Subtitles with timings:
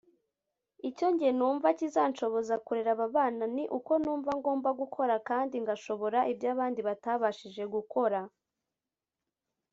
[0.89, 6.47] Icyo njye numva kizanshoboza kurera aba bana ni uko numva ngomba gukora kandi ngashobora ibyo
[6.53, 8.19] abandi batabashije gukora